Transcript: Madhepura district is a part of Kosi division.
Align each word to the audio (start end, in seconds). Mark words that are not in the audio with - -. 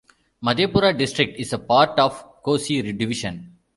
Madhepura 0.43 0.97
district 0.97 1.39
is 1.39 1.53
a 1.53 1.59
part 1.59 1.99
of 1.99 2.41
Kosi 2.43 2.81
division. 2.97 3.55